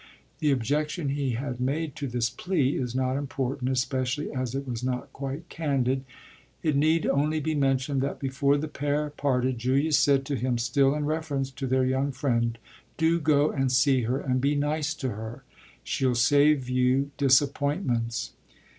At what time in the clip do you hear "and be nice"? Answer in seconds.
14.19-14.95